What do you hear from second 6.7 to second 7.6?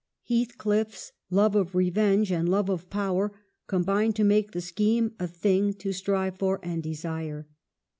desire.